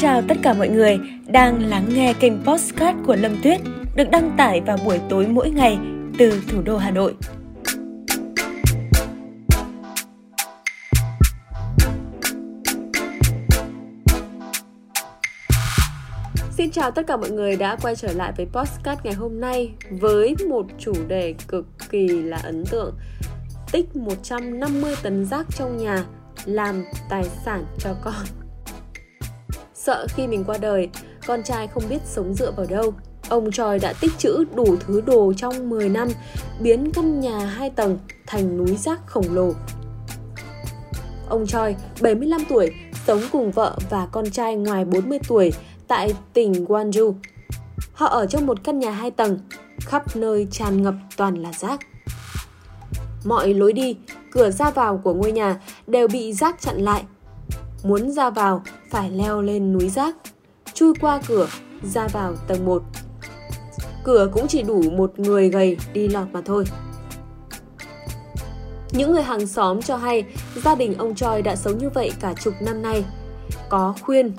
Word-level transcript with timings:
chào 0.00 0.22
tất 0.28 0.34
cả 0.42 0.52
mọi 0.52 0.68
người 0.68 0.98
đang 1.26 1.68
lắng 1.68 1.84
nghe 1.88 2.14
kênh 2.20 2.44
Postcard 2.44 2.98
của 3.06 3.16
Lâm 3.16 3.36
Tuyết, 3.42 3.60
được 3.96 4.10
đăng 4.10 4.34
tải 4.38 4.60
vào 4.60 4.78
buổi 4.84 5.00
tối 5.08 5.26
mỗi 5.26 5.50
ngày 5.50 5.78
từ 6.18 6.42
thủ 6.48 6.62
đô 6.62 6.76
Hà 6.76 6.90
Nội. 6.90 7.14
Xin 16.50 16.70
chào 16.70 16.90
tất 16.90 17.06
cả 17.06 17.16
mọi 17.16 17.30
người 17.30 17.56
đã 17.56 17.76
quay 17.82 17.96
trở 17.96 18.12
lại 18.12 18.32
với 18.36 18.46
Postcard 18.46 19.00
ngày 19.04 19.14
hôm 19.14 19.40
nay 19.40 19.72
với 19.90 20.34
một 20.48 20.66
chủ 20.78 20.92
đề 21.08 21.34
cực 21.48 21.66
kỳ 21.90 22.08
là 22.08 22.36
ấn 22.36 22.64
tượng. 22.70 22.94
Tích 23.72 23.96
150 23.96 24.94
tấn 25.02 25.24
rác 25.24 25.46
trong 25.58 25.76
nhà, 25.76 26.04
làm 26.44 26.84
tài 27.10 27.24
sản 27.44 27.64
cho 27.78 27.94
con. 28.04 28.39
Sợ 29.84 30.06
khi 30.08 30.26
mình 30.26 30.44
qua 30.44 30.58
đời, 30.58 30.88
con 31.26 31.42
trai 31.42 31.66
không 31.66 31.82
biết 31.88 31.98
sống 32.04 32.34
dựa 32.34 32.50
vào 32.50 32.66
đâu. 32.70 32.94
Ông 33.28 33.50
tròi 33.52 33.78
đã 33.78 33.92
tích 34.00 34.18
trữ 34.18 34.44
đủ 34.54 34.76
thứ 34.80 35.00
đồ 35.00 35.32
trong 35.36 35.70
10 35.70 35.88
năm, 35.88 36.08
biến 36.60 36.92
căn 36.94 37.20
nhà 37.20 37.38
2 37.38 37.70
tầng 37.70 37.98
thành 38.26 38.56
núi 38.56 38.76
rác 38.76 39.06
khổng 39.06 39.34
lồ. 39.34 39.52
Ông 41.28 41.46
Choi, 41.46 41.76
75 42.00 42.40
tuổi, 42.48 42.70
sống 43.06 43.20
cùng 43.32 43.50
vợ 43.50 43.76
và 43.90 44.06
con 44.12 44.30
trai 44.30 44.56
ngoài 44.56 44.84
40 44.84 45.18
tuổi 45.28 45.52
tại 45.88 46.14
tỉnh 46.32 46.52
Gwangju. 46.52 47.14
Họ 47.92 48.06
ở 48.06 48.26
trong 48.26 48.46
một 48.46 48.64
căn 48.64 48.78
nhà 48.78 48.90
2 48.90 49.10
tầng, 49.10 49.38
khắp 49.80 50.16
nơi 50.16 50.46
tràn 50.50 50.82
ngập 50.82 50.94
toàn 51.16 51.34
là 51.34 51.52
rác. 51.52 51.80
Mọi 53.24 53.54
lối 53.54 53.72
đi, 53.72 53.96
cửa 54.30 54.50
ra 54.50 54.70
vào 54.70 55.00
của 55.04 55.14
ngôi 55.14 55.32
nhà 55.32 55.60
đều 55.86 56.08
bị 56.08 56.32
rác 56.32 56.60
chặn 56.60 56.76
lại. 56.76 57.04
Muốn 57.82 58.10
ra 58.10 58.30
vào 58.30 58.62
phải 58.90 59.10
leo 59.10 59.42
lên 59.42 59.72
núi 59.72 59.88
rác, 59.88 60.16
chui 60.74 60.92
qua 61.00 61.20
cửa, 61.28 61.48
ra 61.82 62.08
vào 62.08 62.34
tầng 62.48 62.64
1. 62.64 62.82
Cửa 64.04 64.28
cũng 64.32 64.46
chỉ 64.48 64.62
đủ 64.62 64.82
một 64.82 65.18
người 65.18 65.48
gầy 65.48 65.76
đi 65.92 66.08
lọt 66.08 66.28
mà 66.32 66.40
thôi. 66.44 66.64
Những 68.92 69.12
người 69.12 69.22
hàng 69.22 69.46
xóm 69.46 69.82
cho 69.82 69.96
hay 69.96 70.24
gia 70.64 70.74
đình 70.74 70.94
ông 70.98 71.14
Choi 71.14 71.42
đã 71.42 71.56
sống 71.56 71.78
như 71.78 71.90
vậy 71.90 72.12
cả 72.20 72.34
chục 72.34 72.54
năm 72.60 72.82
nay. 72.82 73.04
Có 73.68 73.94
khuyên, 74.00 74.32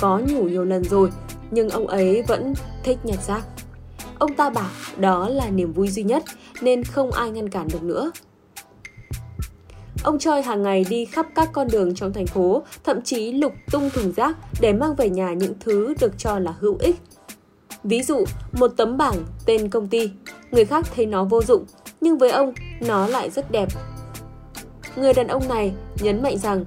có 0.00 0.20
nhủ 0.28 0.42
nhiều 0.42 0.64
lần 0.64 0.84
rồi, 0.84 1.10
nhưng 1.50 1.70
ông 1.70 1.86
ấy 1.86 2.22
vẫn 2.22 2.54
thích 2.84 2.98
nhặt 3.04 3.18
rác. 3.26 3.42
Ông 4.18 4.34
ta 4.34 4.50
bảo 4.50 4.70
đó 4.96 5.28
là 5.28 5.50
niềm 5.50 5.72
vui 5.72 5.88
duy 5.88 6.02
nhất 6.02 6.24
nên 6.62 6.84
không 6.84 7.10
ai 7.10 7.30
ngăn 7.30 7.48
cản 7.48 7.68
được 7.72 7.82
nữa. 7.82 8.10
Ông 10.04 10.18
Choi 10.18 10.42
hàng 10.42 10.62
ngày 10.62 10.84
đi 10.88 11.04
khắp 11.04 11.26
các 11.34 11.48
con 11.52 11.68
đường 11.72 11.94
trong 11.94 12.12
thành 12.12 12.26
phố, 12.26 12.62
thậm 12.84 13.02
chí 13.02 13.32
lục 13.32 13.52
tung 13.70 13.90
thùng 13.90 14.12
rác 14.12 14.36
để 14.60 14.72
mang 14.72 14.94
về 14.94 15.10
nhà 15.10 15.32
những 15.32 15.52
thứ 15.60 15.94
được 16.00 16.18
cho 16.18 16.38
là 16.38 16.54
hữu 16.60 16.76
ích. 16.80 16.96
Ví 17.84 18.02
dụ, 18.02 18.24
một 18.52 18.70
tấm 18.76 18.96
bảng 18.96 19.16
tên 19.46 19.70
công 19.70 19.88
ty, 19.88 20.10
người 20.50 20.64
khác 20.64 20.86
thấy 20.94 21.06
nó 21.06 21.24
vô 21.24 21.42
dụng, 21.42 21.64
nhưng 22.00 22.18
với 22.18 22.30
ông, 22.30 22.52
nó 22.80 23.06
lại 23.06 23.30
rất 23.30 23.50
đẹp. 23.50 23.68
Người 24.96 25.12
đàn 25.12 25.28
ông 25.28 25.48
này 25.48 25.72
nhấn 26.00 26.22
mạnh 26.22 26.38
rằng, 26.38 26.64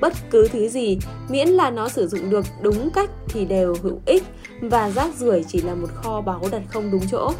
bất 0.00 0.12
cứ 0.30 0.48
thứ 0.48 0.68
gì 0.68 0.98
miễn 1.28 1.48
là 1.48 1.70
nó 1.70 1.88
sử 1.88 2.08
dụng 2.08 2.30
được 2.30 2.44
đúng 2.62 2.90
cách 2.90 3.10
thì 3.28 3.44
đều 3.44 3.76
hữu 3.82 4.00
ích 4.06 4.22
và 4.60 4.90
rác 4.90 5.14
rưởi 5.14 5.44
chỉ 5.48 5.62
là 5.62 5.74
một 5.74 5.88
kho 5.94 6.20
báu 6.20 6.42
đặt 6.52 6.62
không 6.68 6.90
đúng 6.90 7.02
chỗ. 7.10 7.32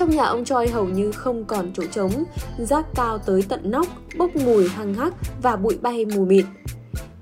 Trong 0.00 0.10
nhà 0.10 0.24
ông 0.24 0.44
Choi 0.44 0.68
hầu 0.68 0.84
như 0.84 1.12
không 1.12 1.44
còn 1.44 1.70
chỗ 1.74 1.82
trống, 1.92 2.24
rác 2.58 2.86
cao 2.94 3.18
tới 3.18 3.44
tận 3.48 3.70
nóc, 3.70 3.86
bốc 4.18 4.36
mùi 4.36 4.68
hăng 4.68 4.94
hắc 4.94 5.14
và 5.42 5.56
bụi 5.56 5.78
bay 5.82 6.04
mù 6.04 6.24
mịt. 6.24 6.44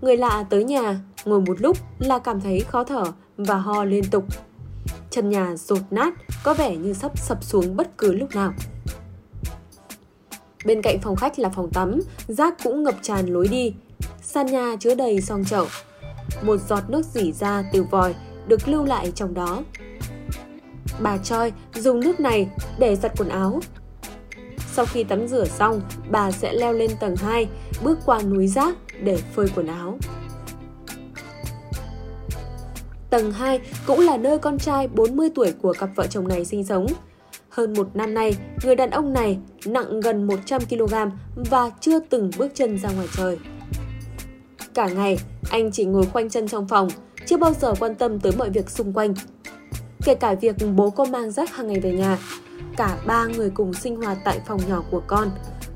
Người 0.00 0.16
lạ 0.16 0.44
tới 0.50 0.64
nhà, 0.64 1.00
ngồi 1.24 1.40
một 1.40 1.60
lúc 1.60 1.76
là 1.98 2.18
cảm 2.18 2.40
thấy 2.40 2.60
khó 2.60 2.84
thở 2.84 3.04
và 3.36 3.54
ho 3.54 3.84
liên 3.84 4.04
tục. 4.10 4.24
Chân 5.10 5.30
nhà 5.30 5.56
rột 5.56 5.78
nát, 5.90 6.14
có 6.44 6.54
vẻ 6.54 6.76
như 6.76 6.92
sắp 6.92 7.18
sập 7.18 7.44
xuống 7.44 7.76
bất 7.76 7.98
cứ 7.98 8.12
lúc 8.12 8.34
nào. 8.34 8.53
Bên 10.64 10.82
cạnh 10.82 10.98
phòng 11.03 11.16
khách 11.16 11.38
là 11.38 11.48
phòng 11.48 11.70
tắm, 11.70 12.00
rác 12.28 12.54
cũng 12.64 12.82
ngập 12.82 12.94
tràn 13.03 13.26
lối 13.26 13.48
đi. 13.48 13.74
Sàn 14.22 14.47
nhà 14.47 14.76
chứa 14.80 14.94
đầy 14.94 15.20
song 15.20 15.44
chậu. 15.44 15.66
Một 16.42 16.56
giọt 16.69 16.91
nước 16.91 17.06
dỉ 17.06 17.32
ra 17.32 17.64
từ 17.72 17.82
vòi 17.82 18.14
được 18.47 18.69
lưu 18.69 18.84
lại 18.84 19.12
trong 19.14 19.34
đó 19.34 19.62
bà 21.03 21.19
Choi 21.19 21.53
dùng 21.75 22.00
nước 22.00 22.20
này 22.20 22.48
để 22.78 22.97
giặt 22.97 23.12
quần 23.19 23.28
áo. 23.28 23.60
Sau 24.72 24.86
khi 24.86 25.04
tắm 25.04 25.28
rửa 25.28 25.44
xong, 25.44 25.81
bà 26.10 26.31
sẽ 26.31 26.53
leo 26.53 26.72
lên 26.72 26.91
tầng 27.00 27.16
2, 27.16 27.48
bước 27.82 27.98
qua 28.06 28.22
núi 28.22 28.47
rác 28.47 28.76
để 29.03 29.16
phơi 29.16 29.47
quần 29.54 29.66
áo. 29.66 29.98
Tầng 33.10 33.32
2 33.32 33.60
cũng 33.86 34.00
là 34.00 34.16
nơi 34.16 34.38
con 34.38 34.59
trai 34.59 34.88
40 34.88 35.28
tuổi 35.34 35.53
của 35.62 35.72
cặp 35.72 35.91
vợ 35.97 36.06
chồng 36.06 36.28
này 36.28 36.44
sinh 36.44 36.64
sống. 36.64 36.86
Hơn 37.48 37.72
một 37.72 37.97
năm 37.97 38.15
nay, 38.15 38.36
người 38.65 38.76
đàn 38.76 38.91
ông 38.91 39.12
này 39.12 39.38
nặng 39.65 40.00
gần 40.00 40.26
100 40.26 40.62
kg 40.70 40.94
và 41.50 41.70
chưa 41.80 41.98
từng 42.00 42.30
bước 42.38 42.48
chân 42.54 42.78
ra 42.78 42.91
ngoài 42.91 43.09
trời. 43.16 43.38
Cả 44.75 44.88
ngày, 44.88 45.19
anh 45.50 45.70
chỉ 45.72 45.84
ngồi 45.84 46.06
khoanh 46.06 46.30
chân 46.30 46.48
trong 46.48 46.69
phòng, 46.69 46.88
chưa 47.26 47.36
bao 47.36 47.53
giờ 47.60 47.75
quan 47.80 47.94
tâm 47.94 48.20
tới 48.20 48.32
mọi 48.38 48.50
việc 48.50 48.70
xung 48.70 48.92
quanh 48.92 49.15
kể 50.08 50.14
cả 50.14 50.34
việc 50.34 50.56
bố 50.76 50.91
cô 50.91 51.04
mang 51.04 51.30
rác 51.30 51.56
hàng 51.56 51.66
ngày 51.66 51.80
về 51.80 51.92
nhà. 51.92 52.19
Cả 52.76 52.98
ba 53.06 53.26
người 53.26 53.50
cùng 53.50 53.74
sinh 53.74 53.96
hoạt 53.96 54.19
tại 54.24 54.41
phòng 54.46 54.60
nhỏ 54.69 54.82
của 54.91 55.02
con, 55.06 55.30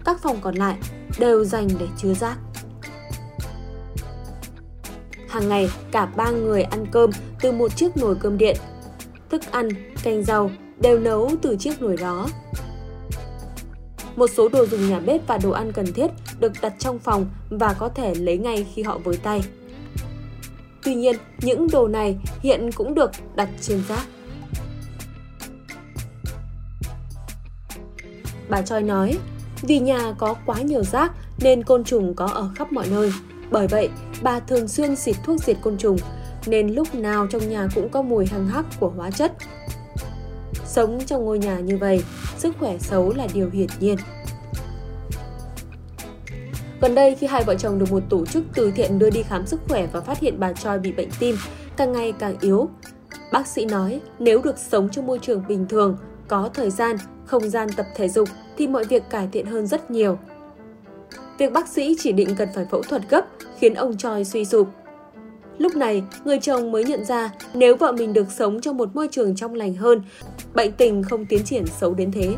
các 0.04 0.22
phòng 0.22 0.36
còn 0.40 0.54
lại 0.54 0.76
đều 1.18 1.44
dành 1.44 1.68
để 1.78 1.86
chứa 1.98 2.14
rác. 2.14 2.38
Hàng 5.28 5.48
ngày, 5.48 5.70
cả 5.90 6.06
ba 6.06 6.30
người 6.30 6.62
ăn 6.62 6.86
cơm 6.92 7.10
từ 7.40 7.52
một 7.52 7.76
chiếc 7.76 7.96
nồi 7.96 8.14
cơm 8.20 8.38
điện. 8.38 8.56
Thức 9.30 9.42
ăn, 9.50 9.68
canh 10.02 10.22
rau 10.22 10.50
đều 10.80 10.98
nấu 10.98 11.30
từ 11.42 11.56
chiếc 11.56 11.82
nồi 11.82 11.96
đó. 11.96 12.28
Một 14.16 14.30
số 14.30 14.48
đồ 14.48 14.66
dùng 14.66 14.90
nhà 14.90 15.00
bếp 15.00 15.26
và 15.26 15.38
đồ 15.38 15.50
ăn 15.50 15.72
cần 15.72 15.92
thiết 15.92 16.10
được 16.40 16.52
đặt 16.62 16.74
trong 16.78 16.98
phòng 16.98 17.26
và 17.50 17.74
có 17.78 17.88
thể 17.88 18.14
lấy 18.14 18.38
ngay 18.38 18.66
khi 18.74 18.82
họ 18.82 18.98
với 18.98 19.16
tay. 19.16 19.42
Tuy 20.84 20.94
nhiên, 20.94 21.16
những 21.40 21.70
đồ 21.70 21.88
này 21.88 22.18
hiện 22.40 22.70
cũng 22.72 22.94
được 22.94 23.10
đặt 23.34 23.48
trên 23.60 23.82
rác. 23.88 24.06
Bà 28.52 28.62
Choi 28.62 28.82
nói, 28.82 29.18
vì 29.62 29.78
nhà 29.78 30.14
có 30.18 30.34
quá 30.46 30.60
nhiều 30.62 30.84
rác 30.84 31.12
nên 31.38 31.62
côn 31.62 31.84
trùng 31.84 32.14
có 32.14 32.26
ở 32.26 32.50
khắp 32.54 32.72
mọi 32.72 32.86
nơi. 32.90 33.12
Bởi 33.50 33.66
vậy, 33.66 33.88
bà 34.22 34.40
thường 34.40 34.68
xuyên 34.68 34.96
xịt 34.96 35.16
thuốc 35.24 35.42
diệt 35.42 35.56
côn 35.62 35.76
trùng, 35.76 35.96
nên 36.46 36.74
lúc 36.74 36.94
nào 36.94 37.26
trong 37.30 37.48
nhà 37.48 37.68
cũng 37.74 37.88
có 37.88 38.02
mùi 38.02 38.26
hăng 38.26 38.46
hắc 38.46 38.64
của 38.80 38.92
hóa 38.96 39.10
chất. 39.10 39.32
Sống 40.66 40.98
trong 41.06 41.24
ngôi 41.24 41.38
nhà 41.38 41.58
như 41.58 41.78
vậy, 41.78 42.04
sức 42.38 42.54
khỏe 42.58 42.78
xấu 42.78 43.12
là 43.14 43.26
điều 43.34 43.50
hiển 43.50 43.68
nhiên. 43.80 43.96
Gần 46.80 46.94
đây 46.94 47.14
khi 47.14 47.26
hai 47.26 47.44
vợ 47.44 47.54
chồng 47.54 47.78
được 47.78 47.92
một 47.92 48.02
tổ 48.08 48.26
chức 48.26 48.44
từ 48.54 48.70
thiện 48.70 48.98
đưa 48.98 49.10
đi 49.10 49.22
khám 49.22 49.46
sức 49.46 49.60
khỏe 49.68 49.86
và 49.92 50.00
phát 50.00 50.18
hiện 50.18 50.40
bà 50.40 50.52
Choi 50.52 50.78
bị 50.78 50.92
bệnh 50.92 51.10
tim, 51.18 51.36
càng 51.76 51.92
ngày 51.92 52.12
càng 52.12 52.36
yếu. 52.40 52.68
Bác 53.32 53.46
sĩ 53.46 53.64
nói 53.64 54.00
nếu 54.18 54.42
được 54.42 54.58
sống 54.58 54.88
trong 54.88 55.06
môi 55.06 55.18
trường 55.18 55.42
bình 55.48 55.66
thường, 55.68 55.96
có 56.28 56.50
thời 56.54 56.70
gian, 56.70 56.96
không 57.24 57.48
gian 57.50 57.68
tập 57.76 57.86
thể 57.96 58.08
dục 58.08 58.28
thì 58.56 58.68
mọi 58.68 58.84
việc 58.84 59.02
cải 59.10 59.28
thiện 59.32 59.46
hơn 59.46 59.66
rất 59.66 59.90
nhiều. 59.90 60.18
Việc 61.38 61.52
bác 61.52 61.68
sĩ 61.68 61.96
chỉ 61.98 62.12
định 62.12 62.34
cần 62.36 62.48
phải 62.54 62.64
phẫu 62.70 62.82
thuật 62.82 63.02
gấp 63.10 63.26
khiến 63.58 63.74
ông 63.74 63.96
Choi 63.96 64.24
suy 64.24 64.44
sụp. 64.44 64.68
Lúc 65.58 65.76
này, 65.76 66.02
người 66.24 66.38
chồng 66.38 66.72
mới 66.72 66.84
nhận 66.84 67.04
ra 67.04 67.30
nếu 67.54 67.76
vợ 67.76 67.92
mình 67.92 68.12
được 68.12 68.32
sống 68.32 68.60
trong 68.60 68.76
một 68.76 68.94
môi 68.94 69.08
trường 69.10 69.36
trong 69.36 69.54
lành 69.54 69.74
hơn, 69.74 70.02
bệnh 70.54 70.72
tình 70.72 71.02
không 71.02 71.26
tiến 71.26 71.44
triển 71.44 71.64
xấu 71.66 71.94
đến 71.94 72.12
thế. 72.12 72.34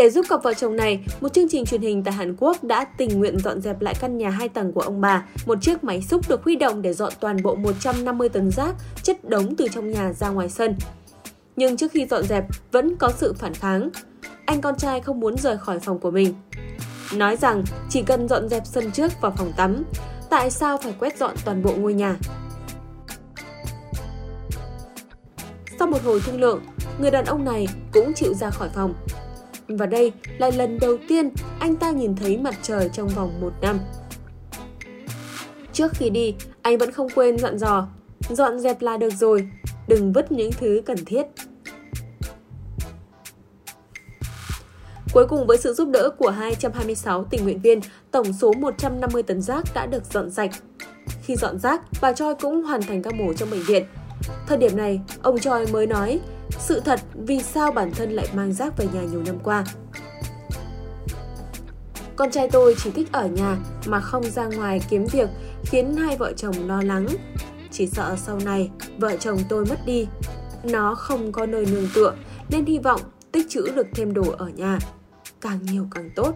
Để 0.00 0.10
giúp 0.10 0.26
cặp 0.28 0.42
vợ 0.42 0.54
chồng 0.54 0.76
này, 0.76 1.00
một 1.20 1.34
chương 1.34 1.48
trình 1.48 1.64
truyền 1.64 1.80
hình 1.80 2.02
tại 2.04 2.14
Hàn 2.14 2.36
Quốc 2.38 2.64
đã 2.64 2.84
tình 2.84 3.18
nguyện 3.18 3.38
dọn 3.38 3.60
dẹp 3.60 3.80
lại 3.80 3.94
căn 4.00 4.18
nhà 4.18 4.30
hai 4.30 4.48
tầng 4.48 4.72
của 4.72 4.80
ông 4.80 5.00
bà. 5.00 5.26
Một 5.46 5.58
chiếc 5.62 5.84
máy 5.84 6.02
xúc 6.02 6.28
được 6.28 6.44
huy 6.44 6.56
động 6.56 6.82
để 6.82 6.92
dọn 6.92 7.12
toàn 7.20 7.42
bộ 7.42 7.54
150 7.54 8.28
tấn 8.28 8.50
rác 8.50 8.74
chất 9.02 9.28
đống 9.28 9.56
từ 9.56 9.68
trong 9.68 9.90
nhà 9.90 10.12
ra 10.12 10.28
ngoài 10.28 10.48
sân. 10.48 10.76
Nhưng 11.56 11.76
trước 11.76 11.92
khi 11.92 12.06
dọn 12.06 12.24
dẹp, 12.24 12.44
vẫn 12.72 12.96
có 12.96 13.12
sự 13.16 13.32
phản 13.32 13.54
kháng. 13.54 13.90
Anh 14.44 14.60
con 14.60 14.76
trai 14.78 15.00
không 15.00 15.20
muốn 15.20 15.36
rời 15.36 15.58
khỏi 15.58 15.78
phòng 15.78 15.98
của 15.98 16.10
mình. 16.10 16.34
Nói 17.14 17.36
rằng 17.36 17.64
chỉ 17.90 18.02
cần 18.02 18.28
dọn 18.28 18.48
dẹp 18.48 18.66
sân 18.66 18.90
trước 18.90 19.12
và 19.20 19.30
phòng 19.30 19.52
tắm, 19.56 19.82
tại 20.30 20.50
sao 20.50 20.78
phải 20.78 20.94
quét 20.98 21.18
dọn 21.18 21.34
toàn 21.44 21.62
bộ 21.62 21.74
ngôi 21.76 21.94
nhà? 21.94 22.16
Sau 25.78 25.88
một 25.88 26.02
hồi 26.04 26.20
thương 26.26 26.40
lượng, 26.40 26.62
người 26.98 27.10
đàn 27.10 27.24
ông 27.24 27.44
này 27.44 27.66
cũng 27.92 28.12
chịu 28.14 28.34
ra 28.34 28.50
khỏi 28.50 28.68
phòng 28.74 28.94
và 29.76 29.86
đây 29.86 30.12
là 30.38 30.50
lần 30.50 30.78
đầu 30.80 30.96
tiên 31.08 31.30
anh 31.58 31.76
ta 31.76 31.90
nhìn 31.90 32.16
thấy 32.16 32.38
mặt 32.38 32.54
trời 32.62 32.90
trong 32.92 33.08
vòng 33.08 33.40
một 33.40 33.52
năm. 33.60 33.78
Trước 35.72 35.92
khi 35.92 36.10
đi, 36.10 36.34
anh 36.62 36.78
vẫn 36.78 36.92
không 36.92 37.08
quên 37.14 37.38
dặn 37.38 37.58
dò, 37.58 37.88
dọn 38.30 38.60
dẹp 38.60 38.82
là 38.82 38.96
được 38.96 39.10
rồi, 39.10 39.48
đừng 39.88 40.12
vứt 40.12 40.32
những 40.32 40.50
thứ 40.60 40.82
cần 40.86 41.04
thiết. 41.04 41.22
Cuối 45.12 45.26
cùng 45.28 45.46
với 45.46 45.58
sự 45.58 45.72
giúp 45.72 45.88
đỡ 45.88 46.10
của 46.18 46.30
226 46.30 47.24
tình 47.24 47.44
nguyện 47.44 47.60
viên, 47.60 47.80
tổng 48.10 48.32
số 48.32 48.52
150 48.52 49.22
tấn 49.22 49.42
rác 49.42 49.64
đã 49.74 49.86
được 49.86 50.04
dọn 50.12 50.30
sạch. 50.30 50.50
Khi 51.22 51.36
dọn 51.36 51.58
rác, 51.58 51.80
bà 52.00 52.12
Choi 52.12 52.34
cũng 52.34 52.62
hoàn 52.62 52.82
thành 52.82 53.02
ca 53.02 53.10
mổ 53.10 53.32
trong 53.32 53.50
bệnh 53.50 53.62
viện. 53.62 53.84
Thời 54.46 54.58
điểm 54.58 54.76
này, 54.76 55.00
ông 55.22 55.38
Choi 55.38 55.66
mới 55.72 55.86
nói, 55.86 56.20
sự 56.58 56.80
thật 56.80 57.00
vì 57.14 57.42
sao 57.42 57.72
bản 57.72 57.90
thân 57.90 58.10
lại 58.10 58.28
mang 58.34 58.52
rác 58.52 58.76
về 58.76 58.86
nhà 58.92 59.02
nhiều 59.02 59.22
năm 59.26 59.38
qua. 59.42 59.64
Con 62.16 62.30
trai 62.30 62.48
tôi 62.50 62.74
chỉ 62.78 62.90
thích 62.90 63.08
ở 63.12 63.26
nhà 63.26 63.56
mà 63.86 64.00
không 64.00 64.22
ra 64.22 64.46
ngoài 64.46 64.80
kiếm 64.90 65.06
việc 65.12 65.28
khiến 65.64 65.96
hai 65.96 66.16
vợ 66.16 66.32
chồng 66.36 66.54
lo 66.66 66.82
lắng. 66.82 67.06
Chỉ 67.70 67.86
sợ 67.86 68.16
sau 68.16 68.38
này 68.44 68.70
vợ 68.98 69.16
chồng 69.16 69.38
tôi 69.48 69.64
mất 69.66 69.86
đi. 69.86 70.06
Nó 70.64 70.94
không 70.94 71.32
có 71.32 71.46
nơi 71.46 71.66
nương 71.66 71.88
tựa 71.94 72.14
nên 72.50 72.66
hy 72.66 72.78
vọng 72.78 73.00
tích 73.32 73.46
trữ 73.48 73.62
được 73.76 73.86
thêm 73.94 74.14
đồ 74.14 74.30
ở 74.38 74.48
nhà. 74.48 74.78
Càng 75.40 75.58
nhiều 75.62 75.86
càng 75.94 76.10
tốt. 76.16 76.34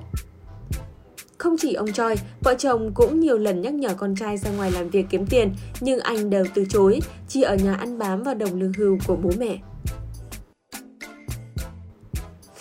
Không 1.38 1.56
chỉ 1.58 1.74
ông 1.74 1.92
Choi, 1.92 2.16
vợ 2.40 2.54
chồng 2.58 2.90
cũng 2.94 3.20
nhiều 3.20 3.38
lần 3.38 3.60
nhắc 3.60 3.74
nhở 3.74 3.94
con 3.94 4.14
trai 4.16 4.38
ra 4.38 4.50
ngoài 4.50 4.70
làm 4.70 4.88
việc 4.88 5.06
kiếm 5.10 5.26
tiền 5.26 5.54
nhưng 5.80 6.00
anh 6.00 6.30
đều 6.30 6.44
từ 6.54 6.64
chối, 6.68 7.00
chỉ 7.28 7.42
ở 7.42 7.54
nhà 7.54 7.74
ăn 7.74 7.98
bám 7.98 8.22
vào 8.22 8.34
đồng 8.34 8.60
lương 8.60 8.72
hưu 8.72 8.98
của 9.06 9.16
bố 9.16 9.30
mẹ. 9.38 9.58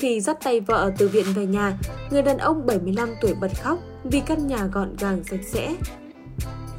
Khi 0.04 0.22
dắt 0.22 0.38
tay 0.44 0.60
vợ 0.60 0.92
từ 0.98 1.08
viện 1.08 1.26
về 1.36 1.46
nhà, 1.46 1.78
người 2.12 2.22
đàn 2.22 2.38
ông 2.38 2.66
75 2.66 3.10
tuổi 3.22 3.34
bật 3.34 3.52
khóc 3.64 3.80
vì 4.04 4.20
căn 4.20 4.48
nhà 4.48 4.66
gọn 4.66 4.96
gàng 5.00 5.24
sạch 5.24 5.40
sẽ. 5.44 5.76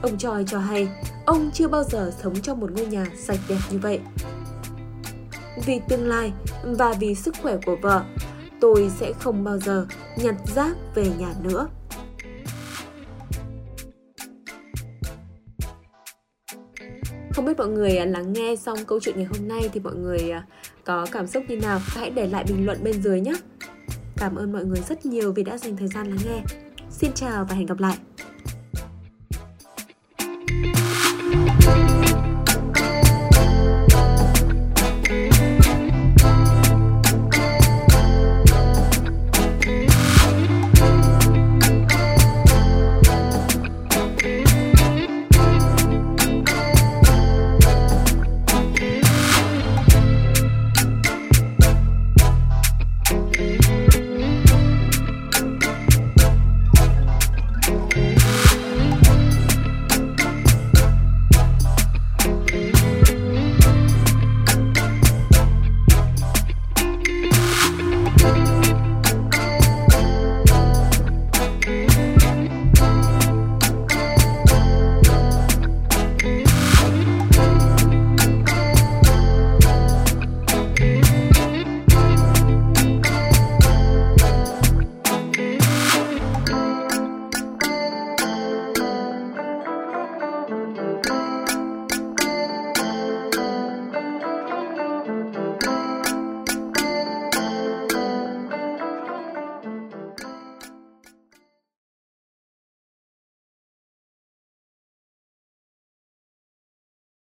Ông 0.02 0.18
Choi 0.18 0.44
cho 0.46 0.58
hay, 0.58 0.88
ông 1.26 1.50
chưa 1.54 1.68
bao 1.68 1.82
giờ 1.82 2.12
sống 2.22 2.40
trong 2.42 2.60
một 2.60 2.70
ngôi 2.72 2.86
nhà 2.86 3.06
sạch 3.16 3.38
đẹp 3.48 3.58
như 3.70 3.78
vậy. 3.78 4.00
Vì 5.66 5.80
tương 5.88 6.08
lai 6.08 6.32
và 6.64 6.92
vì 7.00 7.14
sức 7.14 7.34
khỏe 7.42 7.56
của 7.66 7.76
vợ, 7.82 8.04
tôi 8.60 8.90
sẽ 8.98 9.12
không 9.20 9.44
bao 9.44 9.58
giờ 9.58 9.86
nhặt 10.16 10.34
rác 10.54 10.76
về 10.94 11.10
nhà 11.18 11.34
nữa. 11.42 11.68
Không 17.34 17.44
biết 17.44 17.58
mọi 17.58 17.68
người 17.68 18.06
lắng 18.06 18.32
nghe 18.32 18.56
xong 18.56 18.78
câu 18.86 19.00
chuyện 19.00 19.16
ngày 19.16 19.24
hôm 19.24 19.48
nay 19.48 19.70
thì 19.72 19.80
mọi 19.80 19.94
người 19.94 20.30
à, 20.30 20.46
có 20.84 21.06
cảm 21.12 21.26
xúc 21.26 21.44
như 21.48 21.56
nào? 21.56 21.80
Hãy 21.84 22.10
để 22.10 22.26
lại 22.26 22.44
bình 22.48 22.66
luận 22.66 22.78
bên 22.84 23.02
dưới 23.02 23.20
nhé. 23.20 23.34
Cảm 24.16 24.34
ơn 24.34 24.52
mọi 24.52 24.64
người 24.64 24.80
rất 24.88 25.06
nhiều 25.06 25.32
vì 25.32 25.44
đã 25.44 25.58
dành 25.58 25.76
thời 25.76 25.88
gian 25.88 26.08
lắng 26.08 26.18
nghe. 26.24 26.42
Xin 26.90 27.12
chào 27.14 27.44
và 27.44 27.54
hẹn 27.54 27.66
gặp 27.66 27.78
lại. 27.78 27.98